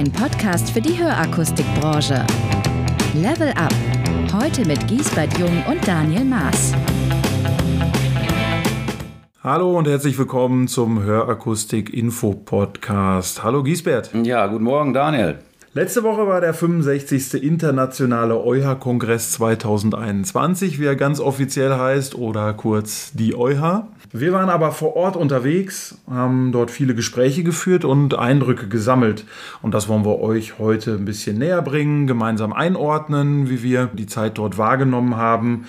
[0.00, 2.26] ein Podcast für die Hörakustikbranche.
[3.12, 3.74] Level Up.
[4.32, 6.72] Heute mit Giesbert Jung und Daniel Maas.
[9.44, 13.44] Hallo und herzlich willkommen zum Hörakustik Info Podcast.
[13.44, 14.10] Hallo Giesbert.
[14.24, 15.40] Ja, guten Morgen Daniel.
[15.72, 17.44] Letzte Woche war der 65.
[17.44, 23.86] Internationale EuHA-Kongress 2021, wie er ganz offiziell heißt, oder kurz die EuHA.
[24.10, 29.24] Wir waren aber vor Ort unterwegs, haben dort viele Gespräche geführt und Eindrücke gesammelt.
[29.62, 34.06] Und das wollen wir euch heute ein bisschen näher bringen, gemeinsam einordnen, wie wir die
[34.06, 35.66] Zeit dort wahrgenommen haben.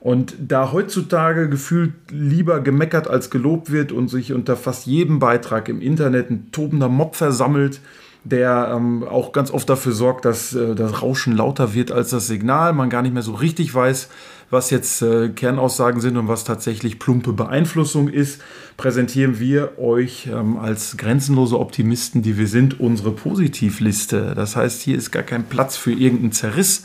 [0.00, 5.68] Und da heutzutage gefühlt lieber gemeckert als gelobt wird und sich unter fast jedem Beitrag
[5.68, 7.82] im Internet ein tobender Mob versammelt,
[8.24, 12.26] der ähm, auch ganz oft dafür sorgt, dass äh, das Rauschen lauter wird als das
[12.26, 14.08] Signal, man gar nicht mehr so richtig weiß,
[14.50, 18.42] was jetzt äh, Kernaussagen sind und was tatsächlich plumpe Beeinflussung ist,
[18.76, 24.34] präsentieren wir euch ähm, als grenzenlose Optimisten, die wir sind, unsere Positivliste.
[24.36, 26.84] Das heißt, hier ist gar kein Platz für irgendeinen Zerriss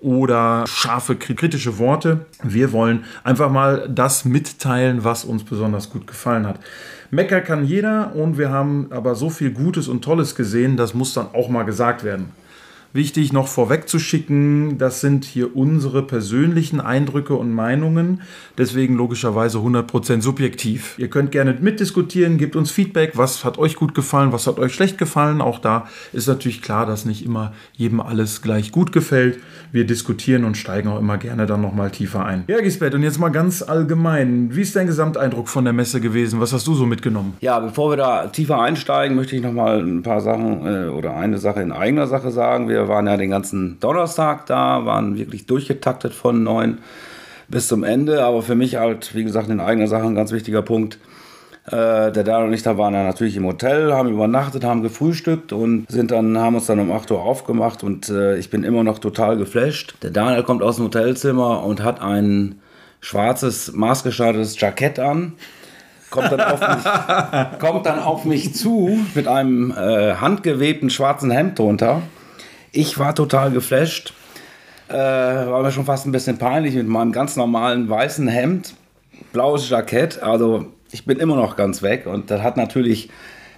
[0.00, 2.26] oder scharfe kritische Worte.
[2.42, 6.60] Wir wollen einfach mal das mitteilen, was uns besonders gut gefallen hat.
[7.10, 11.14] Mecker kann jeder und wir haben aber so viel Gutes und Tolles gesehen, das muss
[11.14, 12.32] dann auch mal gesagt werden.
[12.94, 18.22] Wichtig noch vorweg zu schicken, das sind hier unsere persönlichen Eindrücke und Meinungen,
[18.56, 20.94] deswegen logischerweise 100% subjektiv.
[20.96, 24.72] Ihr könnt gerne mitdiskutieren, gebt uns Feedback, was hat euch gut gefallen, was hat euch
[24.72, 25.42] schlecht gefallen.
[25.42, 29.38] Auch da ist natürlich klar, dass nicht immer jedem alles gleich gut gefällt.
[29.70, 32.44] Wir diskutieren und steigen auch immer gerne dann nochmal tiefer ein.
[32.48, 36.40] Ja, Gisbert, und jetzt mal ganz allgemein, wie ist dein Gesamteindruck von der Messe gewesen?
[36.40, 37.36] Was hast du so mitgenommen?
[37.40, 41.36] Ja, bevor wir da tiefer einsteigen, möchte ich nochmal ein paar Sachen äh, oder eine
[41.36, 42.70] Sache in eigener Sache sagen.
[42.70, 46.78] Wir wir waren ja den ganzen Donnerstag da, waren wirklich durchgetaktet von neun
[47.48, 48.24] bis zum Ende.
[48.24, 50.98] Aber für mich halt, wie gesagt, in eigener Sache ein ganz wichtiger Punkt.
[51.66, 55.52] Äh, der Dan und ich da waren ja natürlich im Hotel, haben übernachtet, haben gefrühstückt
[55.52, 58.84] und sind dann, haben uns dann um 8 Uhr aufgemacht und äh, ich bin immer
[58.84, 59.94] noch total geflasht.
[60.02, 62.60] Der Daniel kommt aus dem Hotelzimmer und hat ein
[63.00, 65.34] schwarzes, maßgeschneidertes Jackett an
[66.10, 71.58] kommt dann auf mich, kommt dann auf mich zu mit einem äh, handgewebten schwarzen Hemd
[71.58, 72.02] drunter
[72.72, 74.12] ich war total geflasht.
[74.88, 78.74] Äh, war mir schon fast ein bisschen peinlich mit meinem ganz normalen weißen Hemd,
[79.32, 80.22] blaues Jackett.
[80.22, 83.10] Also ich bin immer noch ganz weg und das hat natürlich,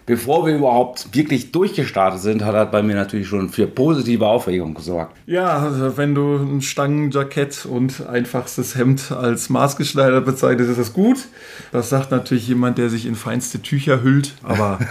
[0.07, 4.75] bevor wir überhaupt wirklich durchgestartet sind, hat das bei mir natürlich schon für positive Aufregung
[4.75, 5.17] gesorgt.
[5.27, 11.29] Ja, also wenn du ein Stangenjackett und einfachstes Hemd als maßgeschneidert bezeichnest, ist das gut.
[11.73, 14.79] Das sagt natürlich jemand, der sich in feinste Tücher hüllt, aber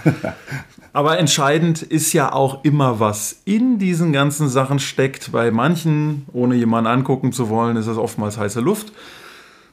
[0.91, 5.31] Aber entscheidend ist ja auch immer, was in diesen ganzen Sachen steckt.
[5.31, 8.91] Bei manchen, ohne jemanden angucken zu wollen, ist das oftmals heiße Luft.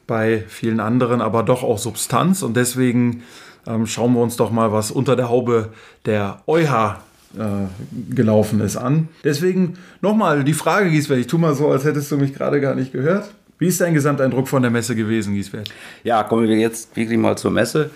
[0.05, 2.43] Bei vielen anderen aber doch auch Substanz.
[2.43, 3.23] Und deswegen
[3.67, 5.69] ähm, schauen wir uns doch mal, was unter der Haube
[6.05, 6.97] der EuH
[7.37, 9.09] äh, gelaufen ist, an.
[9.23, 11.19] Deswegen nochmal die Frage, Giesbert.
[11.19, 13.29] Ich tue mal so, als hättest du mich gerade gar nicht gehört.
[13.59, 15.69] Wie ist dein Gesamteindruck von der Messe gewesen, Giesbert?
[16.03, 17.89] Ja, kommen wir jetzt wirklich mal zur Messe.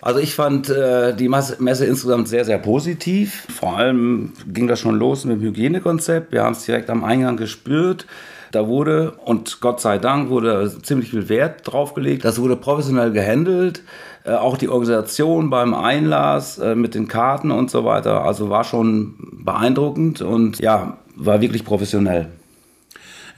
[0.00, 3.46] Also ich fand äh, die Messe insgesamt sehr, sehr positiv.
[3.52, 6.30] Vor allem ging das schon los mit dem Hygienekonzept.
[6.30, 8.06] Wir haben es direkt am Eingang gespürt.
[8.52, 12.24] Da wurde, und Gott sei Dank, wurde ziemlich viel Wert drauf gelegt.
[12.24, 13.82] Das wurde professionell gehandelt.
[14.24, 18.24] Äh, auch die Organisation beim Einlass äh, mit den Karten und so weiter.
[18.24, 19.14] Also war schon
[19.44, 22.28] beeindruckend und ja, war wirklich professionell.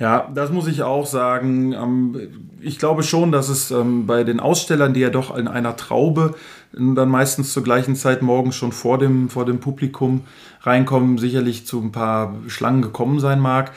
[0.01, 1.75] Ja, das muss ich auch sagen.
[1.75, 2.17] Ähm,
[2.61, 6.35] ich glaube schon, dass es ähm, bei den Ausstellern, die ja doch in einer Traube
[6.73, 10.23] dann meistens zur gleichen Zeit morgens schon vor dem, vor dem Publikum
[10.63, 13.73] reinkommen, sicherlich zu ein paar Schlangen gekommen sein mag.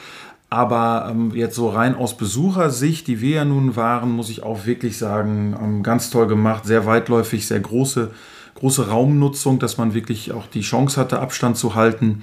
[0.54, 4.66] Aber ähm, jetzt so rein aus Besuchersicht, die wir ja nun waren, muss ich auch
[4.66, 8.12] wirklich sagen, ganz toll gemacht, sehr weitläufig, sehr große,
[8.54, 12.22] große Raumnutzung, dass man wirklich auch die Chance hatte, Abstand zu halten.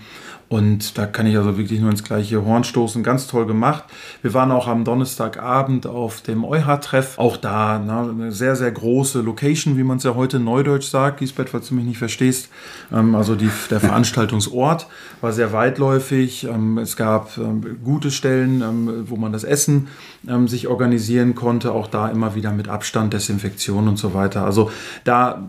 [0.52, 3.04] Und da kann ich also wirklich nur ins gleiche Horn stoßen.
[3.04, 3.86] Ganz toll gemacht.
[4.22, 7.18] Wir waren auch am Donnerstagabend auf dem EuH-Treff.
[7.18, 11.20] Auch da ne, eine sehr, sehr große Location, wie man es ja heute neudeutsch sagt.
[11.20, 12.50] Giesbett, falls du mich nicht verstehst.
[12.92, 14.88] Ähm, also die, der Veranstaltungsort
[15.22, 16.44] war sehr weitläufig.
[16.44, 19.88] Ähm, es gab ähm, gute Stellen, ähm, wo man das Essen
[20.28, 21.72] ähm, sich organisieren konnte.
[21.72, 24.44] Auch da immer wieder mit Abstand, Desinfektion und so weiter.
[24.44, 24.70] Also
[25.06, 25.47] da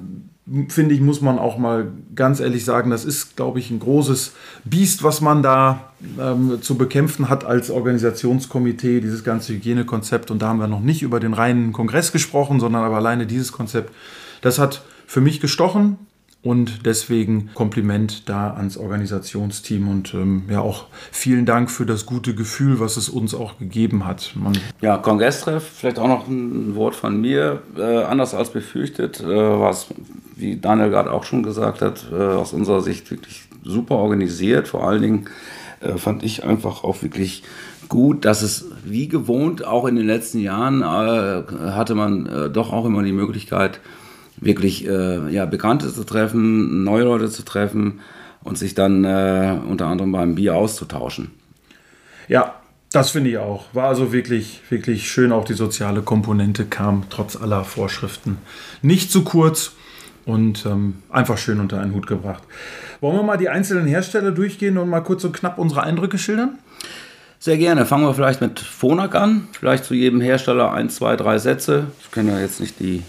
[0.69, 4.33] finde ich, muss man auch mal ganz ehrlich sagen, das ist, glaube ich, ein großes
[4.65, 10.31] Biest, was man da ähm, zu bekämpfen hat als Organisationskomitee, dieses ganze Hygienekonzept.
[10.31, 13.53] Und da haben wir noch nicht über den reinen Kongress gesprochen, sondern aber alleine dieses
[13.53, 13.93] Konzept.
[14.41, 15.99] Das hat für mich gestochen.
[16.45, 22.35] Und deswegen Kompliment da ans Organisationsteam und ähm, ja auch vielen Dank für das gute
[22.35, 24.33] Gefühl, was es uns auch gegeben hat.
[24.35, 27.63] Man ja, Kongresstreff, vielleicht auch noch ein Wort von mir.
[27.79, 29.87] Äh, anders als befürchtet äh, war es,
[30.43, 34.69] wie Daniel gerade auch schon gesagt hat, äh, aus unserer Sicht wirklich super organisiert.
[34.69, 35.25] Vor allen Dingen
[35.81, 37.43] äh, fand ich einfach auch wirklich
[37.89, 42.73] gut, dass es wie gewohnt auch in den letzten Jahren äh, hatte man äh, doch
[42.73, 43.81] auch immer die Möglichkeit,
[44.37, 48.01] wirklich äh, ja, Bekannte zu treffen, neue Leute zu treffen
[48.43, 51.31] und sich dann unter anderem beim Bier auszutauschen.
[52.27, 52.57] Ja,
[52.93, 53.67] das finde ich auch.
[53.73, 55.31] War also wirklich, wirklich schön.
[55.31, 58.39] Auch die soziale Komponente kam trotz aller Vorschriften
[58.83, 59.77] nicht zu kurz
[60.25, 62.43] und ähm, einfach schön unter einen Hut gebracht.
[63.01, 66.59] Wollen wir mal die einzelnen Hersteller durchgehen und mal kurz und knapp unsere Eindrücke schildern?
[67.39, 67.87] Sehr gerne.
[67.87, 69.49] Fangen wir vielleicht mit Phonak an.
[69.53, 71.89] Vielleicht zu jedem Hersteller ein, zwei, drei Sätze.
[72.01, 73.03] Ich kann ja jetzt nicht die,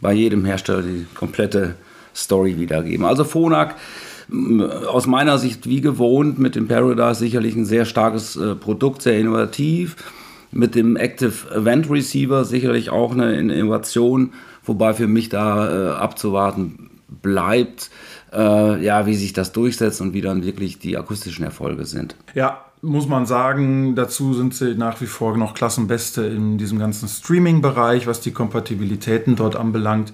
[0.00, 1.74] bei jedem Hersteller die komplette
[2.14, 3.04] Story wiedergeben.
[3.04, 3.74] Also Phonak
[4.86, 9.18] aus meiner Sicht wie gewohnt mit dem Paradise sicherlich ein sehr starkes äh, Produkt, sehr
[9.18, 9.96] innovativ.
[10.52, 14.32] Mit dem Active Event Receiver sicherlich auch eine Innovation,
[14.70, 17.90] wobei für mich da äh, abzuwarten bleibt,
[18.32, 22.14] äh, ja, wie sich das durchsetzt und wie dann wirklich die akustischen Erfolge sind.
[22.34, 27.08] Ja, muss man sagen, dazu sind sie nach wie vor noch Klassenbeste in diesem ganzen
[27.08, 30.12] Streaming-Bereich, was die Kompatibilitäten dort anbelangt.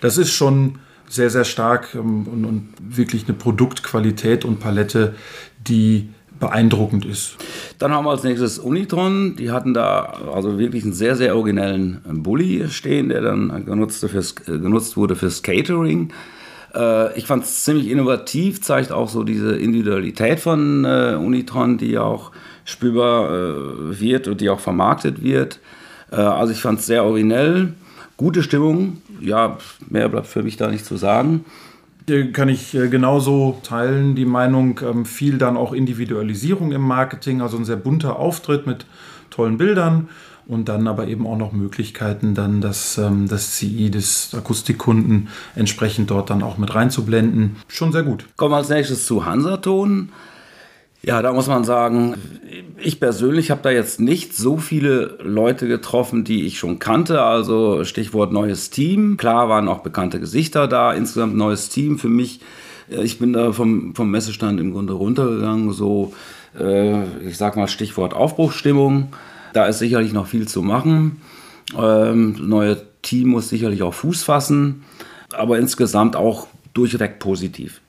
[0.00, 5.16] Das ist schon sehr, sehr stark ähm, und, und wirklich eine Produktqualität und Palette,
[5.66, 7.38] die beeindruckend ist.
[7.78, 9.36] Dann haben wir als nächstes Unitron.
[9.36, 14.34] Die hatten da also wirklich einen sehr, sehr originellen Bulli stehen, der dann genutzt, fürs,
[14.48, 16.12] äh, genutzt wurde fürs Catering.
[16.74, 21.98] Äh, ich fand es ziemlich innovativ, zeigt auch so diese Individualität von äh, Unitron, die
[21.98, 22.32] auch
[22.64, 23.30] spürbar
[24.00, 25.60] wird und die auch vermarktet wird.
[26.10, 27.74] also ich fand es sehr originell,
[28.16, 29.58] gute Stimmung, ja,
[29.88, 31.44] mehr bleibt für mich da nicht zu sagen.
[32.32, 37.56] Kann ich äh, genauso teilen, die Meinung, ähm, viel dann auch Individualisierung im Marketing, also
[37.56, 38.86] ein sehr bunter Auftritt mit
[39.30, 40.08] tollen Bildern
[40.46, 46.10] und dann aber eben auch noch Möglichkeiten, dann das, ähm, das CI des Akustikkunden entsprechend
[46.10, 47.56] dort dann auch mit reinzublenden.
[47.68, 48.26] Schon sehr gut.
[48.36, 50.10] Kommen wir als nächstes zu Hansaton.
[51.02, 52.16] Ja, da muss man sagen,
[52.78, 57.22] ich persönlich habe da jetzt nicht so viele Leute getroffen, die ich schon kannte.
[57.22, 59.16] Also Stichwort neues Team.
[59.16, 60.92] Klar waren auch bekannte Gesichter da.
[60.92, 62.40] Insgesamt neues Team für mich.
[62.90, 65.72] Äh, ich bin da vom, vom Messestand im Grunde runtergegangen.
[65.72, 66.12] So,
[66.58, 69.12] äh, ich sag mal Stichwort Aufbruchsstimmung.
[69.52, 71.20] Da ist sicherlich noch viel zu machen.
[71.78, 74.84] Ähm, neue Team muss sicherlich auch Fuß fassen.
[75.32, 77.80] Aber insgesamt auch durchweg positiv.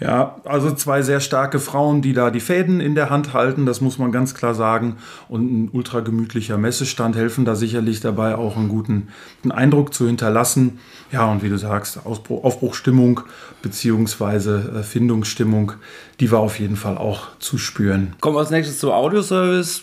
[0.00, 3.80] Ja, also zwei sehr starke Frauen, die da die Fäden in der Hand halten, das
[3.80, 4.96] muss man ganz klar sagen.
[5.28, 9.08] Und ein ultra gemütlicher Messestand helfen da sicherlich dabei, auch einen guten
[9.42, 10.78] einen Eindruck zu hinterlassen.
[11.10, 13.22] Ja, und wie du sagst, Ausbruch, Aufbruchstimmung
[13.60, 15.72] beziehungsweise äh, Findungsstimmung,
[16.20, 18.14] die war auf jeden Fall auch zu spüren.
[18.20, 19.82] Kommen wir als nächstes zu Audioservice.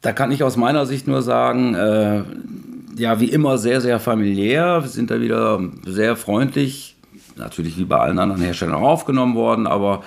[0.00, 2.24] Da kann ich aus meiner Sicht nur sagen, äh,
[2.96, 4.82] ja, wie immer sehr, sehr familiär.
[4.82, 6.95] Wir sind da wieder sehr freundlich
[7.36, 10.02] natürlich wie bei allen anderen Herstellern aufgenommen worden, aber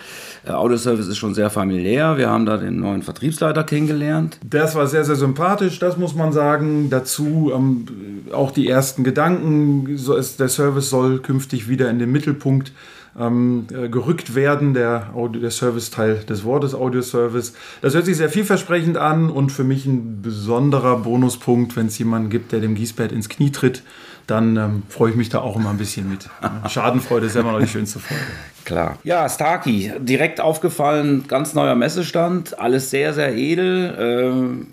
[0.46, 2.18] äh, Audioservice ist schon sehr familiär.
[2.18, 4.40] Wir haben da den neuen Vertriebsleiter kennengelernt.
[4.44, 6.90] Das war sehr, sehr sympathisch, das muss man sagen.
[6.90, 7.86] Dazu ähm,
[8.32, 9.98] auch die ersten Gedanken.
[9.98, 12.72] So ist, der Service soll künftig wieder in den Mittelpunkt
[13.18, 17.54] ähm, äh, gerückt werden, der, Audio, der Service-Teil des Wortes Audioservice.
[17.82, 22.30] Das hört sich sehr vielversprechend an und für mich ein besonderer Bonuspunkt, wenn es jemanden
[22.30, 23.84] gibt, der dem Gießbett ins Knie tritt
[24.30, 26.30] dann ähm, freue ich mich da auch immer ein bisschen mit.
[26.70, 28.22] Schadenfreude ist immer noch die schönste Freude.
[28.66, 28.98] Klar.
[29.04, 33.96] Ja, Starkey, direkt aufgefallen, ganz neuer Messestand, alles sehr, sehr edel.
[34.00, 34.68] Ähm,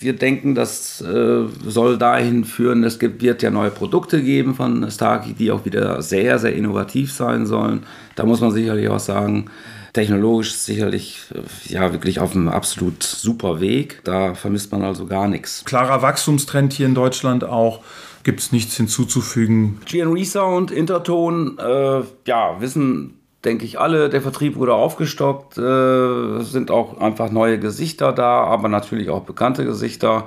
[0.00, 4.88] wir denken, das äh, soll dahin führen, es gibt, wird ja neue Produkte geben von
[4.90, 7.84] Starkey, die auch wieder sehr, sehr innovativ sein sollen.
[8.14, 9.46] Da muss man sicherlich auch sagen,
[9.92, 14.00] technologisch sicherlich äh, ja wirklich auf einem absolut super Weg.
[14.04, 15.64] Da vermisst man also gar nichts.
[15.64, 17.80] Klarer Wachstumstrend hier in Deutschland auch
[18.24, 19.80] gibt es nichts hinzuzufügen.
[19.86, 26.70] GN Resound, Interton, äh, ja, wissen, denke ich, alle, der Vertrieb wurde aufgestockt, äh, sind
[26.70, 30.26] auch einfach neue Gesichter da, aber natürlich auch bekannte Gesichter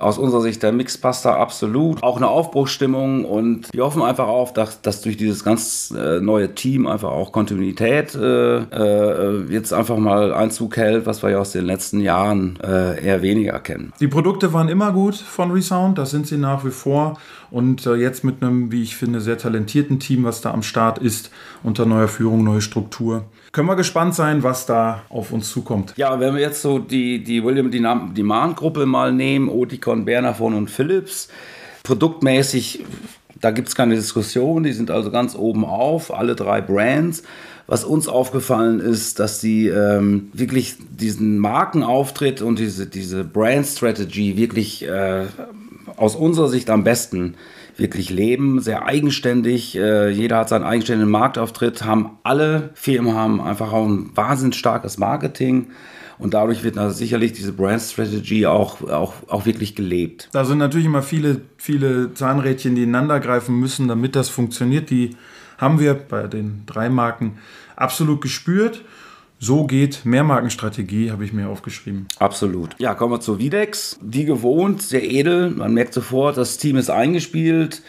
[0.00, 2.02] aus unserer Sicht der Mix passt da absolut.
[2.02, 6.54] Auch eine Aufbruchsstimmung und wir hoffen einfach auf, dass, dass durch dieses ganz äh, neue
[6.54, 11.52] Team einfach auch Kontinuität äh, äh, jetzt einfach mal Einzug hält, was wir ja aus
[11.52, 13.92] den letzten Jahren äh, eher weniger kennen.
[14.00, 17.18] Die Produkte waren immer gut von Resound, das sind sie nach wie vor.
[17.50, 20.98] Und äh, jetzt mit einem, wie ich finde, sehr talentierten Team, was da am Start
[20.98, 21.30] ist,
[21.64, 25.94] unter neuer Führung, neue Struktur können wir gespannt sein, was da auf uns zukommt.
[25.96, 31.28] Ja, wenn wir jetzt so die, die William Demand-Gruppe mal nehmen, Oticon, Bernafon und Philips,
[31.82, 32.84] produktmäßig,
[33.40, 37.22] da gibt es keine Diskussion, die sind also ganz oben auf, alle drei Brands.
[37.66, 44.36] Was uns aufgefallen ist, dass sie ähm, wirklich diesen Markenauftritt und diese, diese Brand Strategy
[44.36, 45.26] wirklich äh,
[45.96, 47.36] aus unserer Sicht am besten
[47.76, 49.76] wirklich leben, sehr eigenständig.
[49.76, 54.98] Äh, jeder hat seinen eigenständigen Marktauftritt, haben alle Firmen haben einfach auch ein wahnsinnig starkes
[54.98, 55.68] Marketing.
[56.20, 60.28] Und dadurch wird also sicherlich diese Brand Strategy auch, auch, auch wirklich gelebt.
[60.32, 64.90] Da sind natürlich immer viele, viele Zahnrädchen, die ineinander greifen müssen, damit das funktioniert.
[64.90, 65.16] Die
[65.58, 67.38] haben wir bei den drei Marken
[67.76, 68.84] absolut gespürt.
[69.42, 72.06] So geht Mehrmarkenstrategie, habe ich mir aufgeschrieben.
[72.18, 72.76] Absolut.
[72.78, 73.98] Ja, kommen wir zu Videx.
[74.02, 75.50] Die gewohnt, sehr edel.
[75.50, 77.82] Man merkt sofort, das Team ist eingespielt.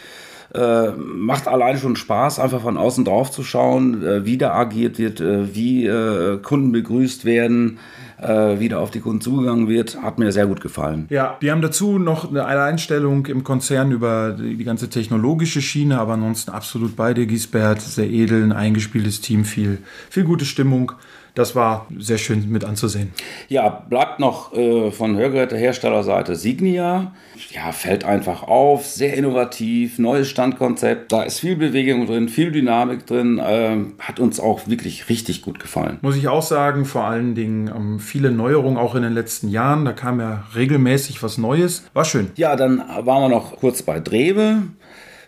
[0.54, 4.98] Äh, macht allein schon Spaß, einfach von außen drauf zu schauen, äh, wie da agiert
[4.98, 7.78] wird, äh, wie äh, Kunden begrüßt werden,
[8.22, 10.00] äh, wie da auf die Kunden zugegangen wird.
[10.02, 11.06] Hat mir sehr gut gefallen.
[11.10, 15.98] Ja, die haben dazu noch eine Einstellung im Konzern über die, die ganze technologische Schiene,
[15.98, 17.80] aber ansonsten absolut bei dir, Giesbert.
[17.80, 20.92] Sehr edel, ein eingespieltes Team, viel, viel gute Stimmung
[21.34, 23.12] das war sehr schön mit anzusehen.
[23.48, 27.14] Ja, bleibt noch äh, von Hörgeräteherstellerseite Signia.
[27.50, 31.10] Ja, fällt einfach auf, sehr innovativ, neues Standkonzept.
[31.10, 33.38] Da ist viel Bewegung drin, viel Dynamik drin.
[33.38, 35.98] Äh, hat uns auch wirklich richtig gut gefallen.
[36.02, 39.84] Muss ich auch sagen, vor allen Dingen ähm, viele Neuerungen auch in den letzten Jahren.
[39.84, 41.84] Da kam ja regelmäßig was Neues.
[41.94, 42.30] War schön.
[42.36, 44.62] Ja, dann waren wir noch kurz bei Drewe.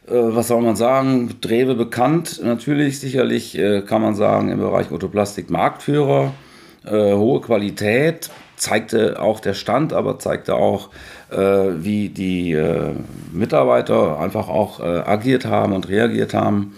[0.07, 4.91] Äh, was soll man sagen, Drewe bekannt, natürlich, sicherlich äh, kann man sagen, im Bereich
[4.91, 6.33] Autoplastik Marktführer,
[6.85, 10.91] äh, hohe Qualität, zeigte auch der Stand, aber zeigte auch,
[11.31, 12.57] wie die
[13.33, 16.77] Mitarbeiter einfach auch agiert haben und reagiert haben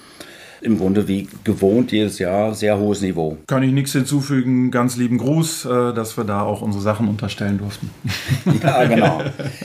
[0.62, 3.36] im Grunde wie gewohnt jedes Jahr sehr hohes Niveau.
[3.46, 4.70] Kann ich nichts hinzufügen.
[4.70, 7.90] Ganz lieben Gruß, dass wir da auch unsere Sachen unterstellen durften.
[8.62, 9.20] ja, genau.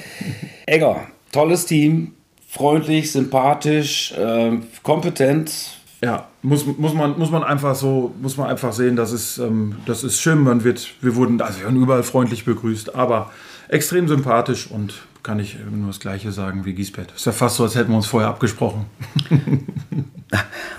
[0.66, 2.12] Egger, tolles Team,
[2.52, 5.78] freundlich, sympathisch, äh, kompetent.
[6.04, 9.78] Ja, muss, muss, man, muss man einfach so, muss man einfach sehen, das ist, ähm,
[9.86, 10.40] das ist schön.
[10.44, 13.32] Man wird, wir wurden, also wir überall freundlich begrüßt, aber
[13.70, 17.14] extrem sympathisch und kann ich nur das Gleiche sagen wie Giesbett.
[17.16, 18.86] Ist ja fast so, als hätten wir uns vorher abgesprochen.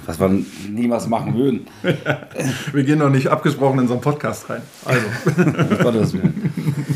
[0.06, 0.28] Was wir
[0.68, 1.66] niemals machen würden.
[2.72, 4.62] wir gehen doch nicht abgesprochen in so einen Podcast rein.
[4.84, 5.06] Also.
[5.82, 6.91] Gottes Willen.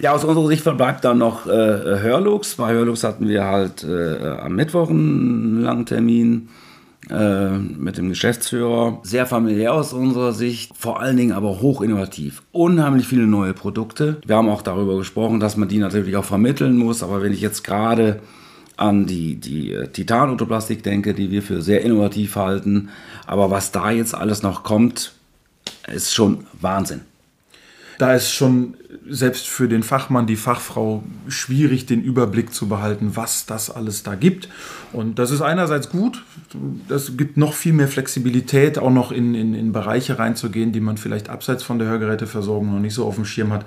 [0.00, 2.54] Ja, aus unserer Sicht verbleibt dann noch äh, Hörlux.
[2.54, 6.50] Bei Hörlux hatten wir halt äh, am Mittwoch einen langen Termin
[7.10, 9.00] äh, mit dem Geschäftsführer.
[9.02, 12.42] Sehr familiär aus unserer Sicht, vor allen Dingen aber hoch innovativ.
[12.52, 14.18] Unheimlich viele neue Produkte.
[14.24, 17.02] Wir haben auch darüber gesprochen, dass man die natürlich auch vermitteln muss.
[17.02, 18.20] Aber wenn ich jetzt gerade
[18.76, 22.90] an die, die äh, Titan-Autoplastik denke, die wir für sehr innovativ halten,
[23.26, 25.14] aber was da jetzt alles noch kommt,
[25.92, 27.00] ist schon Wahnsinn
[27.98, 28.74] da ist schon
[29.08, 34.14] selbst für den Fachmann, die Fachfrau schwierig, den Überblick zu behalten, was das alles da
[34.14, 34.48] gibt.
[34.92, 36.22] Und das ist einerseits gut,
[36.88, 40.96] das gibt noch viel mehr Flexibilität, auch noch in, in, in Bereiche reinzugehen, die man
[40.96, 43.64] vielleicht abseits von der Hörgeräteversorgung noch nicht so auf dem Schirm hat.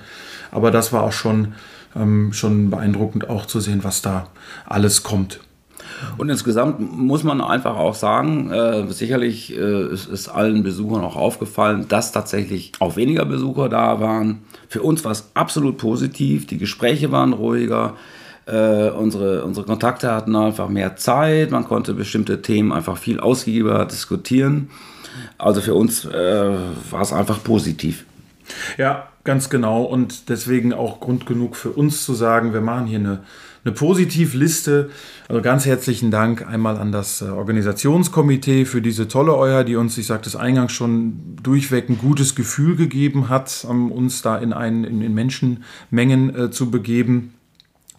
[0.51, 1.53] Aber das war auch schon,
[1.95, 4.27] ähm, schon beeindruckend auch zu sehen, was da
[4.65, 5.39] alles kommt.
[6.17, 11.15] Und insgesamt muss man einfach auch sagen, äh, sicherlich äh, ist, ist allen Besuchern auch
[11.15, 14.43] aufgefallen, dass tatsächlich auch weniger Besucher da waren.
[14.67, 17.95] Für uns war es absolut positiv, die Gespräche waren ruhiger.
[18.45, 23.85] Äh, unsere, unsere Kontakte hatten einfach mehr Zeit, man konnte bestimmte Themen einfach viel ausgiebiger
[23.85, 24.69] diskutieren.
[25.37, 26.51] Also für uns äh,
[26.89, 28.05] war es einfach positiv.
[28.77, 29.83] Ja, ganz genau.
[29.83, 33.23] Und deswegen auch Grund genug für uns zu sagen, wir machen hier eine
[33.63, 34.89] eine Positivliste.
[35.27, 39.97] Also ganz herzlichen Dank einmal an das äh, Organisationskomitee für diese tolle Euer, die uns,
[39.97, 44.83] ich sagte es eingangs schon, durchweg ein gutes Gefühl gegeben hat, uns da in, einen,
[44.83, 47.33] in, in Menschenmengen äh, zu begeben.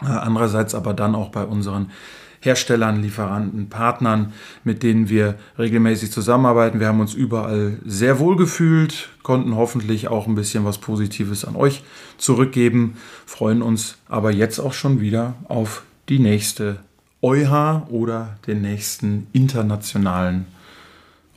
[0.03, 1.91] Äh, andererseits aber dann auch bei unseren
[2.43, 4.33] Herstellern, Lieferanten, Partnern,
[4.65, 6.81] mit denen wir regelmäßig zusammenarbeiten.
[6.81, 11.55] Wir haben uns überall sehr wohl gefühlt, konnten hoffentlich auch ein bisschen was Positives an
[11.55, 11.85] euch
[12.19, 12.97] zurückgeben,
[13.27, 16.81] freuen uns aber jetzt auch schon wieder auf die nächste
[17.23, 20.47] EuH oder den nächsten internationalen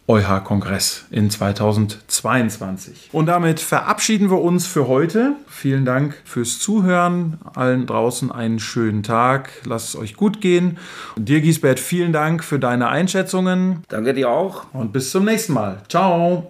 [0.08, 3.10] EuH-Kongress in 2022.
[3.12, 5.34] Und damit verabschieden wir uns für heute.
[5.48, 7.40] Vielen Dank fürs Zuhören.
[7.56, 9.50] Allen draußen einen schönen Tag.
[9.66, 10.78] Lasst es euch gut gehen.
[11.16, 13.84] Und dir, Giesbert, vielen Dank für deine Einschätzungen.
[13.88, 14.66] Danke dir auch.
[14.74, 15.82] Und bis zum nächsten Mal.
[15.90, 16.50] Ciao.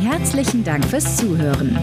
[0.00, 1.78] Herzlichen Dank fürs Zuhören.